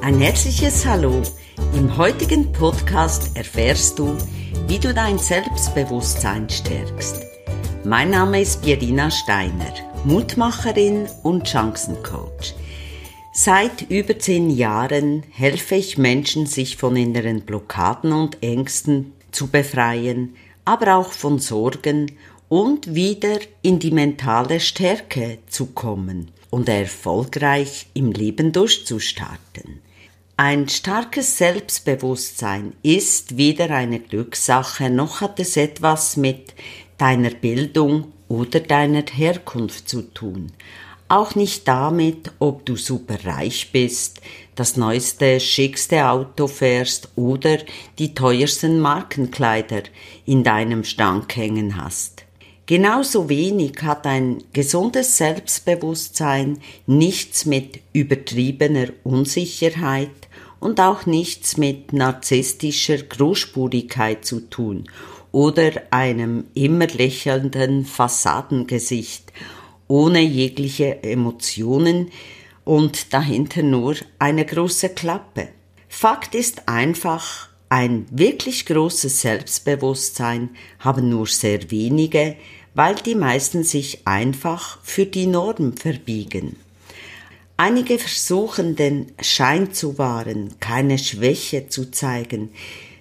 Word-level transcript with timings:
Ein 0.00 0.20
herzliches 0.20 0.86
Hallo. 0.86 1.22
Im 1.74 1.96
heutigen 1.96 2.52
Podcast 2.52 3.36
erfährst 3.36 3.98
du, 3.98 4.16
wie 4.68 4.78
du 4.78 4.94
dein 4.94 5.18
Selbstbewusstsein 5.18 6.48
stärkst. 6.48 7.20
Mein 7.84 8.10
Name 8.10 8.40
ist 8.40 8.62
Birina 8.62 9.10
Steiner, 9.10 9.74
Mutmacherin 10.04 11.08
und 11.24 11.48
Chancencoach. 11.48 12.54
Seit 13.32 13.90
über 13.90 14.18
zehn 14.18 14.50
Jahren 14.50 15.24
helfe 15.32 15.74
ich 15.74 15.98
Menschen, 15.98 16.46
sich 16.46 16.76
von 16.76 16.96
inneren 16.96 17.40
Blockaden 17.40 18.12
und 18.12 18.40
Ängsten 18.40 19.12
zu 19.32 19.48
befreien, 19.48 20.36
aber 20.64 20.96
auch 20.96 21.10
von 21.10 21.40
Sorgen 21.40 22.12
und 22.48 22.94
wieder 22.94 23.40
in 23.62 23.80
die 23.80 23.90
mentale 23.90 24.60
Stärke 24.60 25.38
zu 25.48 25.66
kommen 25.66 26.30
und 26.50 26.68
erfolgreich 26.68 27.88
im 27.94 28.12
Leben 28.12 28.52
durchzustarten. 28.52 29.87
Ein 30.40 30.68
starkes 30.68 31.36
Selbstbewusstsein 31.36 32.72
ist 32.84 33.36
weder 33.36 33.70
eine 33.70 33.98
Glückssache, 33.98 34.88
noch 34.88 35.20
hat 35.20 35.40
es 35.40 35.56
etwas 35.56 36.16
mit 36.16 36.54
deiner 36.96 37.30
Bildung 37.30 38.12
oder 38.28 38.60
deiner 38.60 39.02
Herkunft 39.12 39.88
zu 39.88 40.02
tun. 40.02 40.52
Auch 41.08 41.34
nicht 41.34 41.66
damit, 41.66 42.30
ob 42.38 42.64
du 42.66 42.76
super 42.76 43.16
reich 43.24 43.72
bist, 43.72 44.20
das 44.54 44.76
neueste, 44.76 45.40
schickste 45.40 46.06
Auto 46.08 46.46
fährst 46.46 47.08
oder 47.16 47.58
die 47.98 48.14
teuersten 48.14 48.78
Markenkleider 48.78 49.82
in 50.24 50.44
deinem 50.44 50.84
Stank 50.84 51.34
hängen 51.34 51.82
hast. 51.82 52.24
Genauso 52.66 53.28
wenig 53.28 53.82
hat 53.82 54.06
ein 54.06 54.44
gesundes 54.52 55.16
Selbstbewusstsein 55.16 56.60
nichts 56.86 57.44
mit 57.44 57.80
übertriebener 57.92 58.88
Unsicherheit 59.02 60.27
und 60.60 60.80
auch 60.80 61.06
nichts 61.06 61.56
mit 61.56 61.92
narzisstischer 61.92 62.98
Großspurigkeit 62.98 64.24
zu 64.24 64.40
tun 64.40 64.84
oder 65.32 65.82
einem 65.90 66.44
immer 66.54 66.86
lächelnden 66.86 67.84
Fassadengesicht 67.84 69.32
ohne 69.88 70.20
jegliche 70.20 71.02
Emotionen 71.02 72.10
und 72.64 73.14
dahinter 73.14 73.62
nur 73.62 73.96
eine 74.18 74.44
große 74.44 74.90
Klappe. 74.90 75.48
Fakt 75.88 76.34
ist 76.34 76.68
einfach, 76.68 77.48
ein 77.70 78.06
wirklich 78.10 78.66
großes 78.66 79.20
Selbstbewusstsein 79.20 80.50
haben 80.78 81.08
nur 81.08 81.26
sehr 81.26 81.70
wenige, 81.70 82.36
weil 82.74 82.94
die 82.94 83.14
meisten 83.14 83.62
sich 83.62 84.06
einfach 84.06 84.78
für 84.82 85.06
die 85.06 85.26
Norm 85.26 85.76
verbiegen. 85.76 86.56
Einige 87.60 87.98
versuchen 87.98 88.76
den 88.76 89.10
Schein 89.20 89.72
zu 89.74 89.98
wahren, 89.98 90.54
keine 90.60 90.96
Schwäche 90.96 91.68
zu 91.68 91.90
zeigen. 91.90 92.50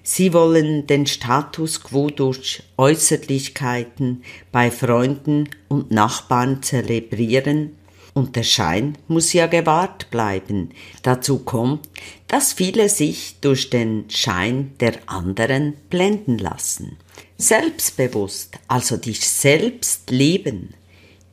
Sie 0.02 0.33
wollen 0.33 0.88
den 0.88 1.05
Status 1.05 1.83
quo 1.83 2.09
durch 2.09 2.63
Äußerlichkeiten 2.75 4.23
bei 4.52 4.72
Freunden 4.72 5.47
und 5.67 5.91
Nachbarn 5.91 6.63
zelebrieren, 6.63 7.73
und 8.16 8.35
der 8.35 8.41
Schein 8.41 8.97
muss 9.08 9.31
ja 9.33 9.45
gewahrt 9.45 10.09
bleiben. 10.09 10.72
Dazu 11.03 11.38
kommt, 11.38 11.88
dass 12.28 12.53
viele 12.53 12.89
sich 12.89 13.35
durch 13.41 13.69
den 13.69 14.09
Schein 14.09 14.72
der 14.80 14.95
anderen 15.05 15.73
blenden 15.91 16.39
lassen. 16.39 16.97
Selbstbewusst, 17.38 18.58
also 18.67 18.97
dich 18.97 19.30
selbst 19.30 20.09
leben, 20.09 20.73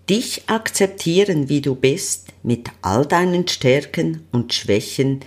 dich 0.09 0.43
akzeptieren, 0.49 1.49
wie 1.49 1.61
du 1.61 1.75
bist, 1.75 2.29
mit 2.43 2.69
all 2.83 3.07
deinen 3.07 3.49
Stärken 3.49 4.27
und 4.33 4.53
Schwächen, 4.53 5.21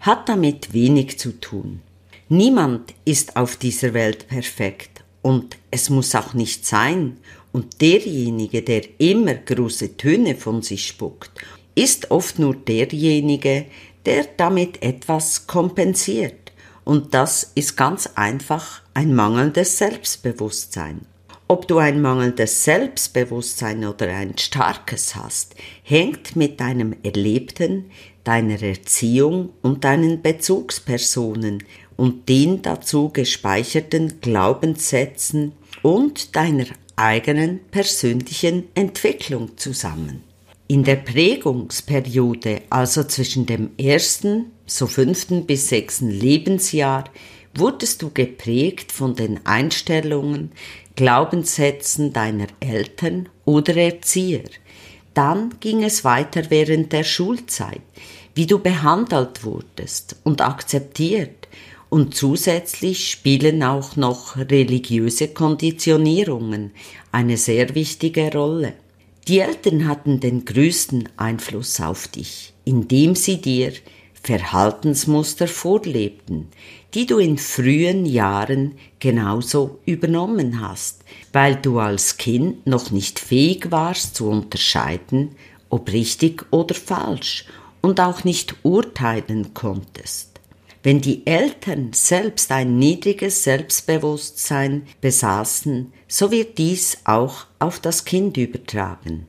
hat 0.00 0.28
damit 0.28 0.72
wenig 0.72 1.18
zu 1.18 1.38
tun. 1.40 1.80
Niemand 2.28 2.94
ist 3.04 3.36
auf 3.36 3.56
dieser 3.56 3.92
Welt 3.92 4.28
perfekt 4.28 5.02
und 5.22 5.56
es 5.70 5.90
muss 5.90 6.14
auch 6.14 6.34
nicht 6.34 6.66
sein, 6.66 7.18
und 7.52 7.80
derjenige, 7.80 8.62
der 8.62 8.82
immer 8.98 9.34
große 9.34 9.96
Töne 9.96 10.36
von 10.36 10.62
sich 10.62 10.86
spuckt, 10.86 11.32
ist 11.74 12.10
oft 12.10 12.38
nur 12.38 12.54
derjenige, 12.54 13.66
der 14.06 14.26
damit 14.36 14.82
etwas 14.82 15.46
kompensiert. 15.46 16.52
Und 16.84 17.14
das 17.14 17.50
ist 17.54 17.76
ganz 17.76 18.10
einfach 18.14 18.82
ein 18.94 19.14
mangelndes 19.14 19.78
Selbstbewusstsein. 19.78 21.00
Ob 21.50 21.66
du 21.66 21.78
ein 21.78 22.00
mangelndes 22.00 22.62
Selbstbewusstsein 22.62 23.84
oder 23.84 24.06
ein 24.06 24.38
starkes 24.38 25.16
hast, 25.16 25.56
hängt 25.82 26.36
mit 26.36 26.60
deinem 26.60 26.94
Erlebten, 27.02 27.86
deiner 28.22 28.62
Erziehung 28.62 29.50
und 29.60 29.82
deinen 29.82 30.22
Bezugspersonen 30.22 31.64
und 31.96 32.28
den 32.28 32.62
dazu 32.62 33.08
gespeicherten 33.08 34.20
Glaubenssätzen 34.20 35.50
und 35.82 36.36
deiner 36.36 36.66
eigenen 36.94 37.58
persönlichen 37.72 38.68
Entwicklung 38.76 39.58
zusammen. 39.58 40.22
In 40.68 40.84
der 40.84 40.94
Prägungsperiode, 40.94 42.62
also 42.70 43.02
zwischen 43.02 43.46
dem 43.46 43.70
ersten, 43.76 44.52
so 44.66 44.86
fünften 44.86 45.46
bis 45.46 45.68
sechsten 45.68 46.10
Lebensjahr, 46.10 47.06
wurdest 47.56 48.02
du 48.02 48.10
geprägt 48.10 48.92
von 48.92 49.16
den 49.16 49.44
Einstellungen, 49.44 50.52
Glaubenssätzen 51.00 52.12
deiner 52.12 52.48
Eltern 52.60 53.30
oder 53.46 53.74
Erzieher. 53.74 54.44
Dann 55.14 55.54
ging 55.58 55.82
es 55.82 56.04
weiter 56.04 56.42
während 56.50 56.92
der 56.92 57.04
Schulzeit, 57.04 57.80
wie 58.34 58.44
du 58.44 58.58
behandelt 58.58 59.42
wurdest 59.42 60.16
und 60.24 60.42
akzeptiert, 60.42 61.48
und 61.88 62.14
zusätzlich 62.14 63.10
spielen 63.10 63.62
auch 63.62 63.96
noch 63.96 64.36
religiöse 64.36 65.28
Konditionierungen 65.28 66.72
eine 67.12 67.38
sehr 67.38 67.74
wichtige 67.74 68.30
Rolle. 68.30 68.74
Die 69.26 69.38
Eltern 69.38 69.88
hatten 69.88 70.20
den 70.20 70.44
größten 70.44 71.08
Einfluss 71.16 71.80
auf 71.80 72.08
dich, 72.08 72.52
indem 72.66 73.14
sie 73.14 73.40
dir 73.40 73.72
Verhaltensmuster 74.22 75.48
vorlebten, 75.48 76.48
die 76.94 77.06
du 77.06 77.18
in 77.18 77.38
frühen 77.38 78.04
Jahren 78.04 78.74
genauso 78.98 79.78
übernommen 79.86 80.60
hast, 80.60 81.04
weil 81.32 81.56
du 81.56 81.78
als 81.78 82.16
Kind 82.16 82.66
noch 82.66 82.90
nicht 82.90 83.18
fähig 83.18 83.70
warst 83.70 84.16
zu 84.16 84.28
unterscheiden, 84.28 85.36
ob 85.70 85.90
richtig 85.92 86.44
oder 86.50 86.74
falsch 86.74 87.46
und 87.80 88.00
auch 88.00 88.24
nicht 88.24 88.56
urteilen 88.62 89.54
konntest. 89.54 90.30
Wenn 90.82 91.00
die 91.00 91.26
Eltern 91.26 91.92
selbst 91.92 92.50
ein 92.52 92.78
niedriges 92.78 93.44
Selbstbewusstsein 93.44 94.86
besaßen, 95.00 95.92
so 96.08 96.30
wird 96.30 96.56
dies 96.56 96.98
auch 97.04 97.46
auf 97.58 97.80
das 97.80 98.04
Kind 98.04 98.36
übertragen. 98.38 99.26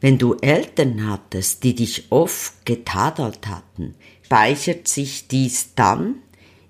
Wenn 0.00 0.18
du 0.18 0.34
Eltern 0.40 1.08
hattest, 1.08 1.64
die 1.64 1.74
dich 1.74 2.06
oft 2.10 2.64
getadelt 2.64 3.46
hatten, 3.48 3.94
speichert 4.32 4.88
sich 4.88 5.28
dies 5.28 5.74
dann, 5.74 6.14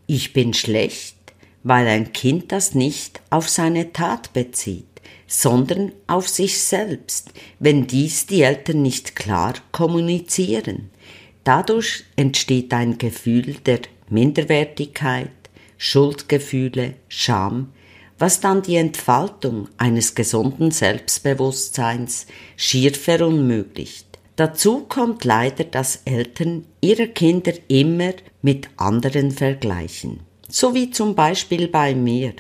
ich 0.09 0.33
bin 0.33 0.53
schlecht, 0.53 1.15
weil 1.63 1.87
ein 1.87 2.13
Kind 2.13 2.51
das 2.51 2.75
nicht 2.75 3.21
auf 3.31 3.49
seine 3.49 3.93
Tat 3.93 4.33
bezieht, 4.33 5.01
sondern 5.29 5.93
auf 6.09 6.29
sich 6.29 6.61
selbst, 6.61 7.31
wenn 7.61 7.87
dies 7.87 8.27
die 8.27 8.43
Eltern 8.43 8.83
nicht 8.83 9.15
klar 9.15 9.55
kommunizieren. 9.71 10.91
Dadurch 11.45 12.03
entsteht 12.17 12.75
ein 12.75 12.99
Gefühl 12.99 13.55
der 13.65 13.83
Minderwertigkeit, 14.11 15.31
Schuldgefühle, 15.79 16.95
Scham, 17.07 17.73
was 18.19 18.41
dann 18.41 18.63
die 18.63 18.75
Entfaltung 18.75 19.69
eines 19.77 20.17
gesunden 20.17 20.73
Selbstbewusstseins 20.73 22.27
schier 22.57 22.93
verunmöglicht. 22.93 24.12
Dazu 24.43 24.87
kommt 24.89 25.25
leider, 25.25 25.63
dass 25.63 26.03
Eltern 26.05 26.65
ihre 26.81 27.07
Kinder 27.07 27.53
immer 27.69 28.15
mit 28.43 28.69
anderen 28.77 29.31
vergleichen. 29.31 30.19
So 30.49 30.75
wie 30.75 30.91
zum 30.91 31.15
Beispiel 31.15 31.69
bei 31.69 31.95
mir. 31.95 32.33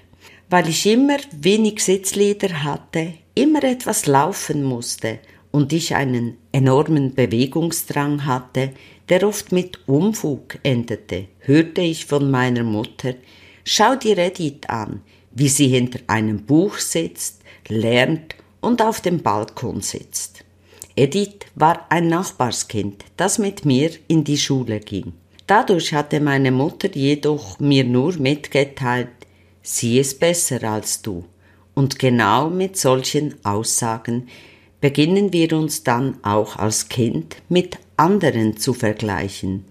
Weil 0.50 0.68
ich 0.68 0.84
immer 0.84 1.18
wenig 1.30 1.78
Sitzlieder 1.78 2.64
hatte, 2.64 3.12
immer 3.36 3.62
etwas 3.62 4.06
laufen 4.06 4.64
musste 4.64 5.20
und 5.52 5.72
ich 5.72 5.94
einen 5.94 6.38
enormen 6.50 7.14
Bewegungsdrang 7.14 8.26
hatte, 8.26 8.72
der 9.08 9.24
oft 9.24 9.52
mit 9.52 9.86
Umfug 9.86 10.58
endete, 10.64 11.28
hörte 11.38 11.82
ich 11.82 12.06
von 12.06 12.32
meiner 12.32 12.64
Mutter, 12.64 13.14
schau 13.62 13.94
dir 13.94 14.18
Edith 14.18 14.66
an, 14.66 15.02
wie 15.30 15.48
sie 15.48 15.68
hinter 15.68 16.00
einem 16.08 16.46
Buch 16.46 16.78
sitzt, 16.78 17.42
lernt 17.68 18.34
und 18.60 18.82
auf 18.82 19.00
dem 19.00 19.22
Balkon 19.22 19.82
sitzt. 19.82 20.44
Edith 20.94 21.46
war 21.54 21.86
ein 21.88 22.08
Nachbarskind, 22.08 23.04
das 23.16 23.38
mit 23.38 23.64
mir 23.64 23.90
in 24.08 24.24
die 24.24 24.38
Schule 24.38 24.80
ging. 24.80 25.14
Dadurch 25.46 25.92
hatte 25.92 26.20
meine 26.20 26.50
Mutter 26.50 26.88
jedoch 26.94 27.58
mir 27.58 27.84
nur 27.84 28.14
mitgeteilt, 28.18 29.08
sie 29.62 29.98
ist 29.98 30.20
besser 30.20 30.62
als 30.64 31.02
du. 31.02 31.24
Und 31.74 31.98
genau 31.98 32.50
mit 32.50 32.76
solchen 32.76 33.34
Aussagen 33.44 34.28
beginnen 34.80 35.32
wir 35.32 35.52
uns 35.54 35.82
dann 35.84 36.18
auch 36.22 36.56
als 36.56 36.88
Kind 36.88 37.36
mit 37.48 37.78
anderen 37.96 38.56
zu 38.56 38.74
vergleichen. 38.74 39.64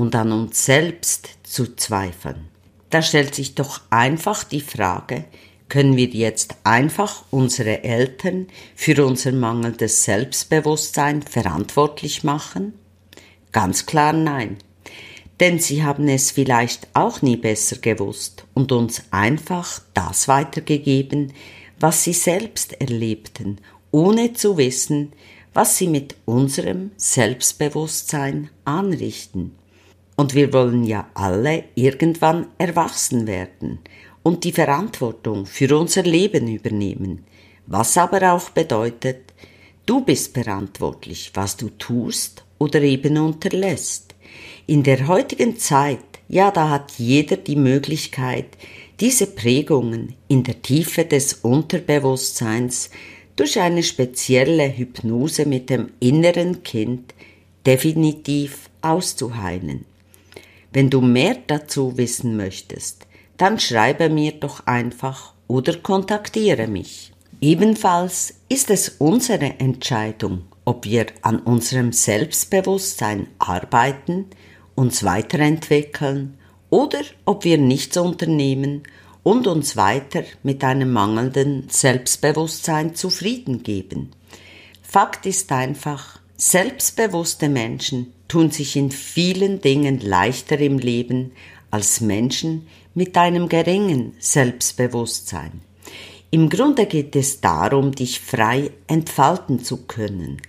und 0.00 0.14
an 0.14 0.32
uns 0.32 0.64
selbst 0.64 1.28
zu 1.42 1.76
zweifeln. 1.76 2.48
Da 2.88 3.02
stellt 3.02 3.34
sich 3.34 3.54
doch 3.54 3.82
einfach 3.90 4.44
die 4.44 4.62
Frage, 4.62 5.26
können 5.70 5.96
wir 5.96 6.08
jetzt 6.08 6.56
einfach 6.64 7.24
unsere 7.30 7.82
Eltern 7.84 8.48
für 8.74 9.06
unser 9.06 9.32
mangelndes 9.32 10.04
Selbstbewusstsein 10.04 11.22
verantwortlich 11.22 12.24
machen? 12.24 12.74
Ganz 13.52 13.86
klar 13.86 14.12
nein. 14.12 14.58
Denn 15.38 15.58
sie 15.58 15.82
haben 15.82 16.08
es 16.08 16.32
vielleicht 16.32 16.88
auch 16.92 17.22
nie 17.22 17.36
besser 17.36 17.76
gewusst 17.76 18.44
und 18.52 18.72
uns 18.72 19.04
einfach 19.10 19.80
das 19.94 20.28
weitergegeben, 20.28 21.32
was 21.78 22.04
sie 22.04 22.12
selbst 22.12 22.78
erlebten, 22.78 23.58
ohne 23.90 24.34
zu 24.34 24.58
wissen, 24.58 25.12
was 25.54 25.78
sie 25.78 25.86
mit 25.86 26.16
unserem 26.26 26.90
Selbstbewusstsein 26.96 28.50
anrichten. 28.64 29.56
Und 30.16 30.34
wir 30.34 30.52
wollen 30.52 30.84
ja 30.84 31.08
alle 31.14 31.64
irgendwann 31.74 32.48
erwachsen 32.58 33.26
werden 33.26 33.78
und 34.30 34.44
die 34.44 34.52
Verantwortung 34.52 35.44
für 35.44 35.76
unser 35.76 36.04
Leben 36.04 36.46
übernehmen, 36.46 37.24
was 37.66 37.98
aber 37.98 38.32
auch 38.32 38.50
bedeutet, 38.50 39.34
du 39.86 40.04
bist 40.04 40.34
verantwortlich, 40.34 41.32
was 41.34 41.56
du 41.56 41.68
tust 41.70 42.44
oder 42.58 42.80
eben 42.80 43.18
unterlässt. 43.18 44.14
In 44.68 44.84
der 44.84 45.08
heutigen 45.08 45.56
Zeit, 45.56 46.04
ja, 46.28 46.52
da 46.52 46.68
hat 46.68 46.92
jeder 46.96 47.38
die 47.38 47.56
Möglichkeit, 47.56 48.46
diese 49.00 49.26
Prägungen 49.26 50.14
in 50.28 50.44
der 50.44 50.62
Tiefe 50.62 51.04
des 51.04 51.34
Unterbewusstseins 51.42 52.90
durch 53.34 53.58
eine 53.58 53.82
spezielle 53.82 54.68
Hypnose 54.68 55.44
mit 55.44 55.70
dem 55.70 55.88
inneren 55.98 56.62
Kind 56.62 57.14
definitiv 57.66 58.70
auszuheilen. 58.80 59.86
Wenn 60.72 60.88
du 60.88 61.00
mehr 61.00 61.36
dazu 61.48 61.96
wissen 61.96 62.36
möchtest, 62.36 63.08
dann 63.40 63.58
schreibe 63.58 64.10
mir 64.10 64.32
doch 64.32 64.66
einfach 64.66 65.32
oder 65.48 65.78
kontaktiere 65.78 66.66
mich. 66.66 67.12
Ebenfalls 67.40 68.34
ist 68.50 68.68
es 68.68 68.96
unsere 68.98 69.58
Entscheidung, 69.60 70.42
ob 70.66 70.84
wir 70.84 71.06
an 71.22 71.38
unserem 71.38 71.92
Selbstbewusstsein 71.92 73.28
arbeiten, 73.38 74.26
uns 74.74 75.04
weiterentwickeln 75.04 76.36
oder 76.68 77.00
ob 77.24 77.44
wir 77.44 77.56
nichts 77.56 77.96
unternehmen 77.96 78.82
und 79.22 79.46
uns 79.46 79.74
weiter 79.74 80.22
mit 80.42 80.62
einem 80.62 80.92
mangelnden 80.92 81.66
Selbstbewusstsein 81.70 82.94
zufrieden 82.94 83.62
geben. 83.62 84.10
Fakt 84.82 85.24
ist 85.24 85.50
einfach, 85.50 86.20
selbstbewusste 86.36 87.48
Menschen 87.48 88.12
tun 88.28 88.50
sich 88.50 88.76
in 88.76 88.90
vielen 88.90 89.62
Dingen 89.62 89.98
leichter 90.00 90.58
im 90.58 90.78
Leben 90.78 91.32
als 91.70 92.00
Menschen 92.02 92.66
mit 92.94 93.16
einem 93.16 93.48
geringen 93.48 94.14
Selbstbewusstsein. 94.18 95.62
Im 96.30 96.48
Grunde 96.48 96.86
geht 96.86 97.16
es 97.16 97.40
darum, 97.40 97.92
dich 97.92 98.20
frei 98.20 98.70
entfalten 98.86 99.64
zu 99.64 99.78
können, 99.78 100.40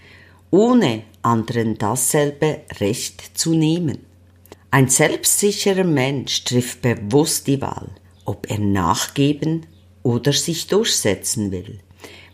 ohne 0.52 1.04
anderen 1.22 1.78
dasselbe 1.78 2.62
Recht 2.80 3.38
zu 3.38 3.54
nehmen. 3.54 4.00
Ein 4.70 4.90
selbstsicherer 4.90 5.84
Mensch 5.84 6.44
trifft 6.44 6.82
bewusst 6.82 7.48
die 7.48 7.62
Wahl, 7.62 7.90
ob 8.26 8.50
er 8.50 8.60
nachgeben 8.60 9.66
oder 10.04 10.34
sich 10.34 10.68
durchsetzen 10.68 11.52
will, 11.52 11.80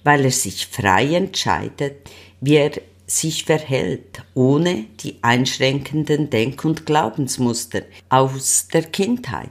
weil 0.04 0.26
er 0.26 0.32
sich 0.32 0.68
frei 0.68 1.16
entscheidet, 1.16 2.10
wie 2.42 2.56
er 2.56 2.72
sich 3.08 3.46
verhält, 3.46 4.22
ohne 4.34 4.86
die 5.00 5.16
einschränkenden 5.22 6.30
Denk- 6.30 6.66
und 6.66 6.86
Glaubensmuster 6.86 7.84
aus 8.10 8.68
der 8.68 8.84
Kindheit. 8.84 9.50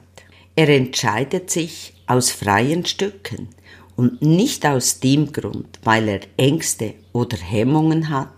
Er 0.57 0.71
entscheidet 0.71 1.51
sich 1.51 1.93
aus 2.07 2.31
freien 2.31 2.87
Stücken 2.87 3.49
und 3.95 4.23
nicht 4.23 4.65
aus 4.65 5.01
dem 5.01 5.31
Grund, 5.31 5.79
weil 5.85 6.09
er 6.09 6.21
Ängste 6.39 6.95
oder 7.13 7.37
Hemmungen 7.37 8.09
hat, 8.09 8.31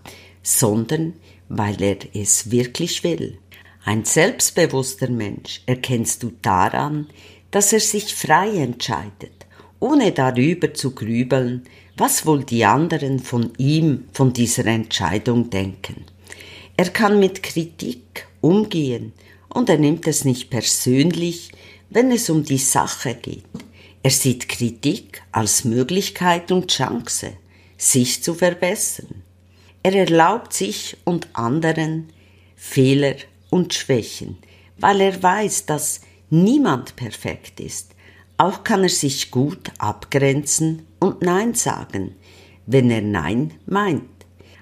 sondern 0.43 1.13
weil 1.47 1.81
er 1.81 1.97
es 2.13 2.51
wirklich 2.51 3.05
will. 3.05 3.37
Ein 3.85 4.03
selbstbewusster 4.03 5.09
Mensch 5.09 5.61
erkennst 5.65 6.21
du 6.23 6.33
daran, 6.41 7.07
dass 7.51 7.71
er 7.71 7.79
sich 7.79 8.13
frei 8.13 8.49
entscheidet, 8.57 9.45
ohne 9.79 10.11
darüber 10.11 10.73
zu 10.73 10.91
grübeln, 10.91 11.63
was 11.95 12.25
wohl 12.25 12.43
die 12.43 12.65
anderen 12.65 13.19
von 13.19 13.53
ihm, 13.57 14.05
von 14.11 14.33
dieser 14.33 14.65
Entscheidung 14.65 15.49
denken. 15.49 16.03
Er 16.75 16.89
kann 16.89 17.19
mit 17.19 17.43
Kritik 17.43 18.27
umgehen 18.41 19.13
und 19.47 19.69
er 19.69 19.77
nimmt 19.77 20.05
es 20.05 20.25
nicht 20.25 20.49
persönlich, 20.49 21.51
wenn 21.89 22.11
es 22.11 22.29
um 22.29 22.43
die 22.43 22.57
Sache 22.57 23.15
geht. 23.15 23.43
Er 24.01 24.11
sieht 24.11 24.47
Kritik 24.47 25.21
als 25.31 25.65
Möglichkeit 25.65 26.51
und 26.51 26.71
Chance, 26.71 27.33
sich 27.77 28.23
zu 28.23 28.33
verbessern. 28.33 29.23
Er 29.83 29.95
erlaubt 29.95 30.53
sich 30.53 30.97
und 31.03 31.27
anderen 31.33 32.09
Fehler 32.55 33.15
und 33.49 33.73
Schwächen, 33.73 34.37
weil 34.77 35.01
er 35.01 35.21
weiß, 35.21 35.65
dass 35.65 36.01
niemand 36.29 36.95
perfekt 36.95 37.59
ist. 37.59 37.91
Auch 38.37 38.63
kann 38.63 38.83
er 38.83 38.89
sich 38.89 39.31
gut 39.31 39.71
abgrenzen 39.79 40.85
und 40.99 41.21
Nein 41.21 41.53
sagen, 41.55 42.15
wenn 42.65 42.89
er 42.89 43.01
Nein 43.01 43.53
meint. 43.65 44.03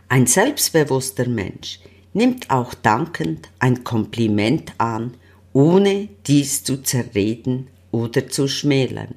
Ein 0.10 0.26
selbstbewusster 0.26 1.28
Mensch 1.28 1.80
nimmt 2.14 2.50
auch 2.50 2.74
dankend 2.74 3.50
ein 3.60 3.84
Kompliment 3.84 4.74
an, 4.78 5.16
ohne 5.58 6.08
dies 6.28 6.64
zu 6.64 6.84
zerreden 6.84 7.70
oder 7.90 8.30
zu 8.30 8.48
schmälern. 8.48 9.16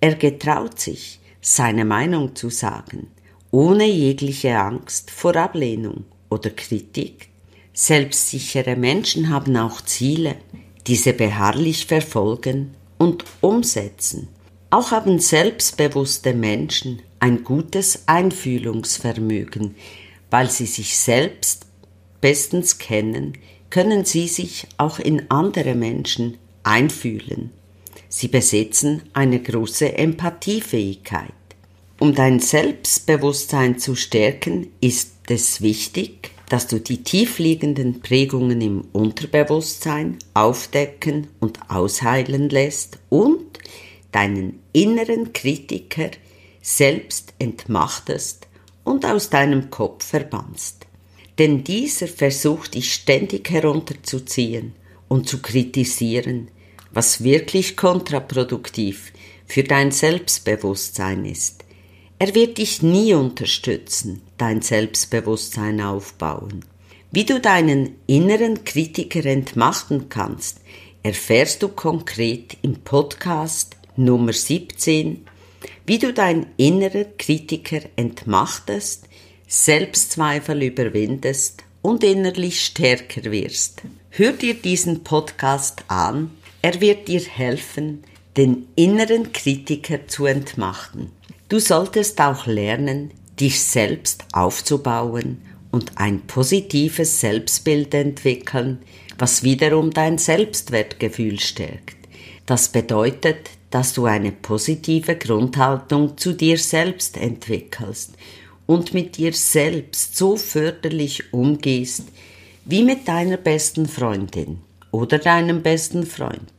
Er 0.00 0.16
getraut 0.16 0.80
sich, 0.80 1.20
seine 1.40 1.84
Meinung 1.84 2.34
zu 2.34 2.50
sagen, 2.50 3.06
ohne 3.52 3.86
jegliche 3.86 4.58
Angst 4.58 5.12
vor 5.12 5.36
Ablehnung 5.36 6.02
oder 6.28 6.50
Kritik. 6.50 7.28
Selbstsichere 7.72 8.74
Menschen 8.74 9.30
haben 9.30 9.56
auch 9.56 9.80
Ziele, 9.80 10.34
diese 10.88 11.12
beharrlich 11.12 11.86
verfolgen 11.86 12.74
und 12.98 13.24
umsetzen. 13.40 14.26
Auch 14.70 14.90
haben 14.90 15.20
selbstbewusste 15.20 16.34
Menschen 16.34 17.00
ein 17.20 17.44
gutes 17.44 18.02
Einfühlungsvermögen, 18.06 19.76
weil 20.30 20.50
sie 20.50 20.66
sich 20.66 20.98
selbst 20.98 21.64
bestens 22.20 22.78
kennen, 22.78 23.34
können 23.70 24.04
sie 24.04 24.28
sich 24.28 24.66
auch 24.78 24.98
in 24.98 25.30
andere 25.30 25.74
Menschen 25.74 26.38
einfühlen. 26.62 27.50
Sie 28.08 28.28
besitzen 28.28 29.02
eine 29.12 29.40
große 29.40 29.96
Empathiefähigkeit. 29.96 31.32
Um 31.98 32.14
dein 32.14 32.40
Selbstbewusstsein 32.40 33.78
zu 33.78 33.94
stärken, 33.94 34.68
ist 34.80 35.12
es 35.28 35.60
wichtig, 35.60 36.30
dass 36.48 36.66
du 36.66 36.78
die 36.78 37.02
tiefliegenden 37.02 38.00
Prägungen 38.00 38.60
im 38.60 38.84
Unterbewusstsein 38.92 40.18
aufdecken 40.34 41.28
und 41.40 41.70
ausheilen 41.70 42.48
lässt 42.48 42.98
und 43.08 43.58
deinen 44.12 44.60
inneren 44.72 45.32
Kritiker 45.32 46.10
selbst 46.62 47.34
entmachtest 47.38 48.46
und 48.84 49.04
aus 49.04 49.30
deinem 49.30 49.70
Kopf 49.70 50.04
verbannst. 50.04 50.75
Denn 51.38 51.64
dieser 51.64 52.08
versucht 52.08 52.74
dich 52.74 52.92
ständig 52.92 53.50
herunterzuziehen 53.50 54.72
und 55.08 55.28
zu 55.28 55.42
kritisieren, 55.42 56.48
was 56.92 57.22
wirklich 57.22 57.76
kontraproduktiv 57.76 59.12
für 59.46 59.62
dein 59.62 59.92
Selbstbewusstsein 59.92 61.24
ist. 61.24 61.64
Er 62.18 62.34
wird 62.34 62.56
dich 62.56 62.82
nie 62.82 63.12
unterstützen, 63.12 64.22
dein 64.38 64.62
Selbstbewusstsein 64.62 65.82
aufbauen. 65.82 66.64
Wie 67.12 67.24
du 67.24 67.40
deinen 67.40 67.96
inneren 68.06 68.64
Kritiker 68.64 69.24
entmachten 69.26 70.08
kannst, 70.08 70.60
erfährst 71.02 71.62
du 71.62 71.68
konkret 71.68 72.56
im 72.62 72.76
Podcast 72.76 73.76
Nummer 73.96 74.32
17, 74.32 75.24
wie 75.86 75.98
du 75.98 76.12
dein 76.12 76.46
innerer 76.56 77.04
Kritiker 77.18 77.80
entmachtest, 77.96 79.08
Selbstzweifel 79.48 80.60
überwindest 80.64 81.62
und 81.80 82.02
innerlich 82.02 82.64
stärker 82.64 83.30
wirst. 83.30 83.82
Hör 84.10 84.32
dir 84.32 84.54
diesen 84.54 85.04
Podcast 85.04 85.84
an, 85.86 86.32
er 86.62 86.80
wird 86.80 87.06
dir 87.06 87.20
helfen, 87.20 88.02
den 88.36 88.66
inneren 88.74 89.32
Kritiker 89.32 90.08
zu 90.08 90.26
entmachten. 90.26 91.12
Du 91.48 91.60
solltest 91.60 92.20
auch 92.20 92.46
lernen, 92.46 93.12
dich 93.38 93.62
selbst 93.62 94.24
aufzubauen 94.32 95.42
und 95.70 95.92
ein 95.94 96.22
positives 96.22 97.20
Selbstbild 97.20 97.94
entwickeln, 97.94 98.78
was 99.16 99.44
wiederum 99.44 99.92
dein 99.92 100.18
Selbstwertgefühl 100.18 101.38
stärkt. 101.38 101.96
Das 102.46 102.70
bedeutet, 102.70 103.50
dass 103.70 103.92
du 103.92 104.06
eine 104.06 104.32
positive 104.32 105.14
Grundhaltung 105.14 106.18
zu 106.18 106.32
dir 106.32 106.58
selbst 106.58 107.16
entwickelst 107.16 108.14
und 108.66 108.94
mit 108.94 109.16
dir 109.16 109.32
selbst 109.32 110.16
so 110.16 110.36
förderlich 110.36 111.32
umgehst 111.32 112.04
wie 112.64 112.82
mit 112.82 113.06
deiner 113.06 113.36
besten 113.36 113.86
Freundin 113.86 114.58
oder 114.90 115.18
deinem 115.18 115.62
besten 115.62 116.04
Freund. 116.04 116.52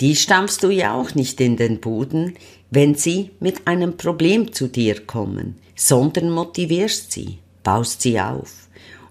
Die 0.00 0.16
stampfst 0.16 0.62
du 0.62 0.70
ja 0.70 0.94
auch 0.94 1.14
nicht 1.14 1.40
in 1.40 1.56
den 1.56 1.80
Boden, 1.80 2.34
wenn 2.70 2.94
sie 2.94 3.30
mit 3.40 3.66
einem 3.66 3.96
Problem 3.96 4.52
zu 4.52 4.68
dir 4.68 5.04
kommen, 5.04 5.56
sondern 5.76 6.30
motivierst 6.30 7.12
sie, 7.12 7.38
baust 7.62 8.00
sie 8.00 8.18
auf. 8.18 8.68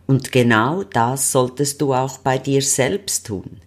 Und 0.07 0.31
genau 0.31 0.83
das 0.83 1.31
solltest 1.31 1.81
du 1.81 1.93
auch 1.93 2.17
bei 2.19 2.39
dir 2.39 2.63
selbst 2.63 3.27
tun. 3.27 3.57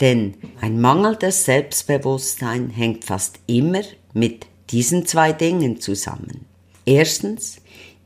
Denn 0.00 0.34
ein 0.60 0.80
mangelndes 0.80 1.44
Selbstbewusstsein 1.44 2.70
hängt 2.70 3.04
fast 3.04 3.38
immer 3.46 3.82
mit 4.12 4.46
diesen 4.70 5.06
zwei 5.06 5.32
Dingen 5.32 5.80
zusammen. 5.80 6.46
Erstens 6.84 7.58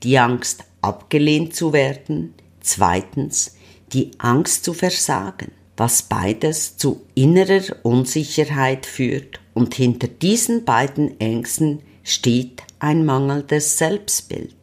die 0.03 0.19
Angst 0.19 0.65
abgelehnt 0.81 1.55
zu 1.55 1.73
werden, 1.73 2.35
zweitens 2.61 3.57
die 3.93 4.11
Angst 4.19 4.65
zu 4.65 4.73
versagen, 4.73 5.53
was 5.77 6.03
beides 6.03 6.77
zu 6.77 7.03
innerer 7.15 7.77
Unsicherheit 7.83 8.87
führt 8.87 9.41
und 9.55 9.75
hinter 9.75 10.09
diesen 10.09 10.65
beiden 10.65 11.21
Ängsten 11.21 11.81
steht 12.03 12.63
ein 12.79 13.05
mangelndes 13.05 13.79
Selbstbild. 13.79 14.55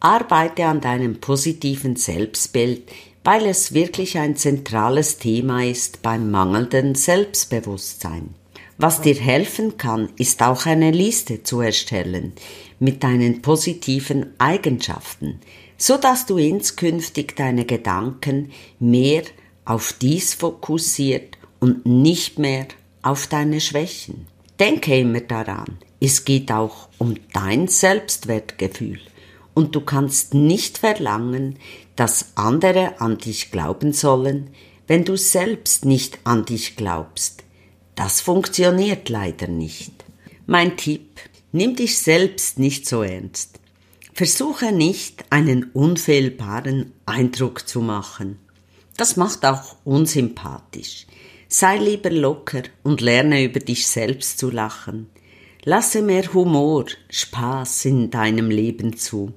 Arbeite 0.00 0.66
an 0.66 0.80
deinem 0.80 1.20
positiven 1.20 1.96
Selbstbild, 1.96 2.82
weil 3.24 3.46
es 3.46 3.74
wirklich 3.74 4.18
ein 4.18 4.36
zentrales 4.36 5.18
Thema 5.18 5.64
ist 5.64 6.02
beim 6.02 6.30
mangelnden 6.30 6.94
Selbstbewusstsein. 6.94 8.34
Was 8.78 9.00
dir 9.00 9.16
helfen 9.16 9.76
kann, 9.76 10.10
ist 10.16 10.40
auch 10.40 10.64
eine 10.66 10.92
Liste 10.92 11.42
zu 11.42 11.60
erstellen 11.60 12.32
mit 12.78 13.02
deinen 13.02 13.42
positiven 13.42 14.34
Eigenschaften, 14.38 15.40
so 15.76 15.96
dass 15.96 16.26
du 16.26 16.38
inskünftig 16.38 17.36
deine 17.36 17.64
Gedanken 17.64 18.50
mehr 18.78 19.22
auf 19.64 19.92
dies 19.92 20.34
fokussiert 20.34 21.38
und 21.60 21.86
nicht 21.86 22.38
mehr 22.38 22.66
auf 23.02 23.26
deine 23.26 23.60
Schwächen. 23.60 24.26
Denke 24.58 24.98
immer 24.98 25.20
daran, 25.20 25.78
es 26.00 26.24
geht 26.24 26.50
auch 26.50 26.88
um 26.98 27.14
dein 27.32 27.68
Selbstwertgefühl 27.68 29.00
und 29.54 29.74
du 29.74 29.80
kannst 29.80 30.34
nicht 30.34 30.78
verlangen, 30.78 31.58
dass 31.96 32.32
andere 32.36 33.00
an 33.00 33.18
dich 33.18 33.50
glauben 33.50 33.92
sollen, 33.92 34.50
wenn 34.86 35.04
du 35.04 35.16
selbst 35.16 35.84
nicht 35.84 36.18
an 36.24 36.44
dich 36.44 36.76
glaubst. 36.76 37.42
Das 37.94 38.20
funktioniert 38.20 39.08
leider 39.08 39.48
nicht. 39.48 39.92
Mein 40.46 40.76
Tipp, 40.76 41.20
nimm 41.52 41.76
dich 41.76 41.98
selbst 41.98 42.58
nicht 42.58 42.86
so 42.86 43.02
ernst. 43.02 43.60
Versuche 44.14 44.72
nicht, 44.72 45.24
einen 45.30 45.70
unfehlbaren 45.72 46.92
Eindruck 47.06 47.68
zu 47.68 47.80
machen. 47.80 48.38
Das 48.96 49.16
macht 49.16 49.44
auch 49.46 49.76
unsympathisch. 49.84 51.06
Sei 51.46 51.78
lieber 51.78 52.10
locker 52.10 52.64
und 52.82 53.00
lerne 53.00 53.44
über 53.44 53.60
dich 53.60 53.86
selbst 53.86 54.38
zu 54.38 54.50
lachen. 54.50 55.08
Lasse 55.64 56.02
mehr 56.02 56.34
Humor, 56.34 56.86
Spaß 57.10 57.84
in 57.86 58.10
deinem 58.10 58.50
Leben 58.50 58.96
zu, 58.96 59.32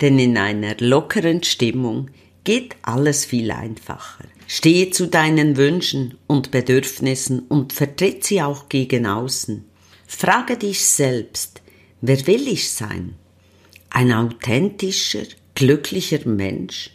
denn 0.00 0.18
in 0.18 0.38
einer 0.38 0.76
lockeren 0.78 1.42
Stimmung 1.42 2.10
geht 2.44 2.76
alles 2.82 3.26
viel 3.26 3.50
einfacher. 3.50 4.24
Stehe 4.46 4.90
zu 4.90 5.06
deinen 5.06 5.56
Wünschen 5.56 6.18
und 6.26 6.50
Bedürfnissen 6.50 7.40
und 7.40 7.72
vertritt 7.72 8.24
sie 8.24 8.42
auch 8.42 8.68
gegen 8.68 9.06
außen. 9.06 9.69
Frage 10.10 10.56
dich 10.56 10.84
selbst, 10.84 11.62
wer 12.00 12.26
will 12.26 12.48
ich 12.48 12.70
sein? 12.70 13.14
Ein 13.90 14.12
authentischer, 14.12 15.24
glücklicher 15.54 16.28
Mensch 16.28 16.90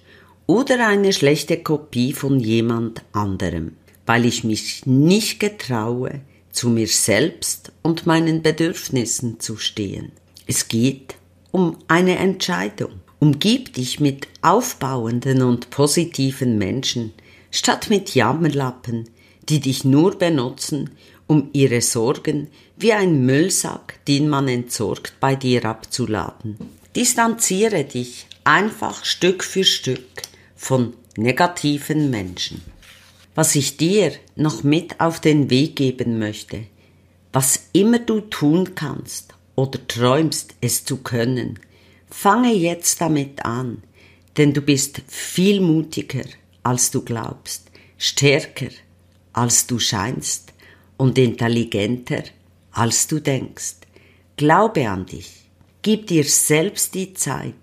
oder 0.45 0.88
eine 0.88 1.12
schlechte 1.12 1.62
Kopie 1.63 2.13
von 2.13 2.39
jemand 2.39 3.03
anderem? 3.13 3.72
weil 4.05 4.25
ich 4.25 4.43
mich 4.43 4.86
nicht 4.86 5.39
getraue, 5.39 6.22
zu 6.51 6.69
mir 6.69 6.88
selbst 6.88 7.72
und 7.81 8.05
meinen 8.05 8.41
Bedürfnissen 8.41 9.39
zu 9.39 9.57
stehen. 9.57 10.12
Es 10.48 10.67
geht 10.67 11.15
um 11.51 11.77
eine 11.88 12.17
Entscheidung. 12.17 13.01
Umgib 13.19 13.74
dich 13.74 14.00
mit 14.00 14.27
aufbauenden 14.41 15.41
und 15.41 15.69
positiven 15.69 16.57
Menschen, 16.57 17.13
statt 17.50 17.89
mit 17.89 18.13
Jammerlappen, 18.13 19.10
die 19.50 19.60
dich 19.60 19.84
nur 19.84 20.17
benutzen, 20.17 20.91
um 21.27 21.50
ihre 21.53 21.82
Sorgen 21.82 22.48
wie 22.77 22.94
ein 22.94 23.25
Müllsack, 23.25 24.00
den 24.08 24.29
man 24.29 24.48
entsorgt, 24.48 25.13
bei 25.20 25.36
dir 25.36 25.65
abzuladen. 25.65 26.58
Distanziere 26.96 27.84
dich 27.84 28.27
einfach 28.44 29.03
Stück 29.03 29.44
für 29.44 29.63
Stück 29.63 30.03
von 30.55 30.94
negativen 31.17 32.10
Menschen 32.10 32.62
was 33.36 33.53
ich 33.55 33.75
dir 33.77 34.13
noch 34.36 34.63
mit 34.63 35.00
auf 35.00 35.20
den 35.20 35.50
Weg 35.50 35.75
geben 35.75 36.17
möchte. 36.17 36.65
Was 37.34 37.67
immer 37.74 38.00
du 38.00 38.22
tun 38.22 38.74
kannst 38.75 39.36
oder 39.55 39.86
träumst 39.88 40.55
es 40.62 40.86
zu 40.86 40.98
können, 40.98 41.60
fange 42.10 42.53
jetzt 42.53 43.01
damit 43.01 43.46
an, 43.46 43.84
denn 44.38 44.53
du 44.53 44.62
bist 44.62 45.01
viel 45.08 45.60
mutiger, 45.60 46.24
als 46.63 46.91
du 46.91 47.01
glaubst, 47.01 47.70
stärker, 47.98 48.70
als 49.34 49.67
du 49.67 49.79
scheinst 49.79 50.53
und 50.97 51.17
intelligenter, 51.17 52.23
als 52.71 53.07
du 53.07 53.19
denkst. 53.19 53.75
Glaube 54.37 54.89
an 54.89 55.05
dich. 55.05 55.49
Gib 55.81 56.07
dir 56.07 56.23
selbst 56.23 56.95
die 56.95 57.13
Zeit, 57.13 57.53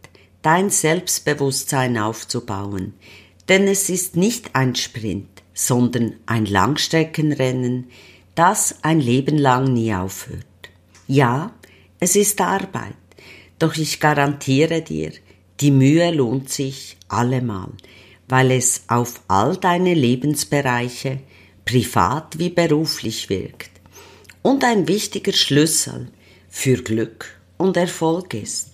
dein 0.43 0.71
Selbstbewusstsein 0.71 1.99
aufzubauen, 1.99 2.95
denn 3.49 3.67
es 3.67 3.89
ist 3.89 4.17
nicht 4.17 4.55
ein 4.55 4.75
Sprint, 4.75 5.43
sondern 5.55 6.15
ein 6.27 6.47
Langstreckenrennen, 6.47 7.89
das 8.35 8.77
ein 8.83 9.01
Leben 9.01 9.39
lang 9.39 9.73
nie 9.73 9.93
aufhört. 9.93 10.47
Ja, 11.07 11.53
es 12.01 12.17
ist 12.17 12.41
Arbeit, 12.41 12.97
doch 13.59 13.77
ich 13.77 14.01
garantiere 14.01 14.83
dir, 14.83 15.13
die 15.61 15.71
Mühe 15.71 16.11
lohnt 16.11 16.49
sich 16.49 16.97
allemal, 17.09 17.69
weil 18.29 18.51
es 18.51 18.85
auf 18.89 19.21
all 19.29 19.57
deine 19.57 19.95
Lebensbereiche, 19.95 21.21
privat 21.65 22.39
wie 22.39 22.51
beruflich 22.51 23.29
wirkt 23.29 23.71
und 24.43 24.65
ein 24.65 24.89
wichtiger 24.89 25.33
Schlüssel 25.33 26.09
für 26.49 26.77
Glück 26.83 27.41
und 27.57 27.77
Erfolg 27.77 28.35
ist. 28.35 28.71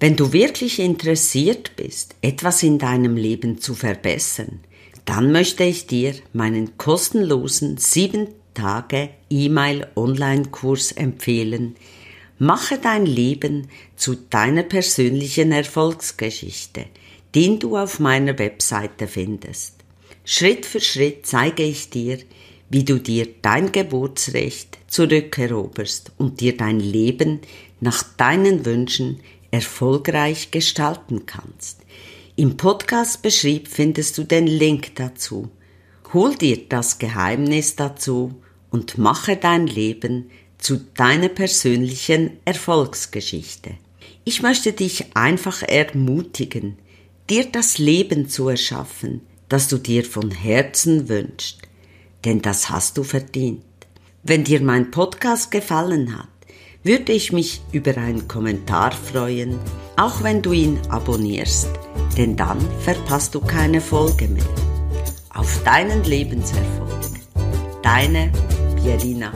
Wenn 0.00 0.16
du 0.16 0.32
wirklich 0.32 0.80
interessiert 0.80 1.76
bist, 1.76 2.16
etwas 2.22 2.62
in 2.62 2.78
deinem 2.78 3.16
Leben 3.16 3.60
zu 3.60 3.74
verbessern, 3.74 4.60
dann 5.04 5.32
möchte 5.32 5.64
ich 5.64 5.86
dir 5.86 6.14
meinen 6.32 6.76
kostenlosen 6.76 7.76
7 7.76 8.28
Tage 8.54 9.10
E-Mail 9.30 9.86
Online-Kurs 9.96 10.92
empfehlen. 10.92 11.76
Mache 12.38 12.78
dein 12.78 13.06
Leben 13.06 13.68
zu 13.96 14.16
deiner 14.16 14.64
persönlichen 14.64 15.52
Erfolgsgeschichte, 15.52 16.86
den 17.34 17.58
du 17.60 17.76
auf 17.76 18.00
meiner 18.00 18.38
Webseite 18.38 19.06
findest. 19.06 19.81
Schritt 20.24 20.66
für 20.66 20.80
Schritt 20.80 21.26
zeige 21.26 21.64
ich 21.64 21.90
dir, 21.90 22.18
wie 22.70 22.84
du 22.84 22.98
dir 22.98 23.28
dein 23.42 23.72
Geburtsrecht 23.72 24.78
zurückeroberst 24.86 26.12
und 26.16 26.40
dir 26.40 26.56
dein 26.56 26.80
Leben 26.80 27.40
nach 27.80 28.02
deinen 28.16 28.64
Wünschen 28.64 29.20
erfolgreich 29.50 30.50
gestalten 30.50 31.26
kannst. 31.26 31.80
Im 32.36 32.56
Podcast-Beschrieb 32.56 33.68
findest 33.68 34.16
du 34.16 34.24
den 34.24 34.46
Link 34.46 34.94
dazu. 34.94 35.50
Hol 36.12 36.34
dir 36.34 36.66
das 36.68 36.98
Geheimnis 36.98 37.76
dazu 37.76 38.34
und 38.70 38.96
mache 38.96 39.36
dein 39.36 39.66
Leben 39.66 40.30
zu 40.56 40.78
deiner 40.94 41.28
persönlichen 41.28 42.38
Erfolgsgeschichte. 42.44 43.72
Ich 44.24 44.40
möchte 44.40 44.72
dich 44.72 45.16
einfach 45.16 45.62
ermutigen, 45.62 46.78
dir 47.28 47.44
das 47.44 47.78
Leben 47.78 48.28
zu 48.28 48.48
erschaffen, 48.48 49.20
das 49.52 49.68
du 49.68 49.76
dir 49.76 50.02
von 50.02 50.30
Herzen 50.30 51.10
wünschst, 51.10 51.58
denn 52.24 52.40
das 52.40 52.70
hast 52.70 52.96
du 52.96 53.02
verdient. 53.02 53.62
Wenn 54.22 54.44
dir 54.44 54.62
mein 54.62 54.90
Podcast 54.90 55.50
gefallen 55.50 56.16
hat, 56.16 56.28
würde 56.82 57.12
ich 57.12 57.32
mich 57.32 57.60
über 57.70 57.94
einen 57.98 58.26
Kommentar 58.28 58.92
freuen, 58.92 59.58
auch 59.98 60.22
wenn 60.22 60.40
du 60.40 60.52
ihn 60.52 60.78
abonnierst, 60.88 61.68
denn 62.16 62.34
dann 62.34 62.58
verpasst 62.80 63.34
du 63.34 63.40
keine 63.40 63.82
Folge 63.82 64.26
mehr. 64.26 64.42
Auf 65.34 65.62
deinen 65.64 66.02
Lebenserfolg. 66.04 67.10
Deine 67.82 68.32
Pierina. 68.82 69.32